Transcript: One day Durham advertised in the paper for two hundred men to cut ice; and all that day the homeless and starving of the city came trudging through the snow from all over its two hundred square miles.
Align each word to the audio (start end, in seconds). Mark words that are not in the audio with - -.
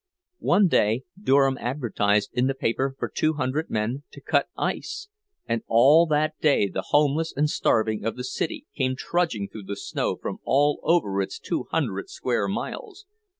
One 0.39 0.67
day 0.67 1.03
Durham 1.21 1.59
advertised 1.59 2.31
in 2.33 2.47
the 2.47 2.55
paper 2.55 2.95
for 2.97 3.07
two 3.07 3.33
hundred 3.33 3.69
men 3.69 4.01
to 4.13 4.19
cut 4.19 4.47
ice; 4.57 5.09
and 5.45 5.61
all 5.67 6.07
that 6.07 6.39
day 6.39 6.67
the 6.69 6.85
homeless 6.87 7.31
and 7.37 7.47
starving 7.47 8.03
of 8.03 8.15
the 8.15 8.23
city 8.23 8.65
came 8.75 8.95
trudging 8.95 9.47
through 9.47 9.65
the 9.65 9.75
snow 9.75 10.15
from 10.15 10.39
all 10.43 10.79
over 10.81 11.21
its 11.21 11.37
two 11.37 11.67
hundred 11.69 12.09
square 12.09 12.47
miles. 12.47 13.05